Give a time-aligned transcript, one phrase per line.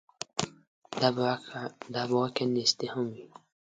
[1.01, 1.09] دا
[1.95, 3.25] به واقعاً نیستي هم وي.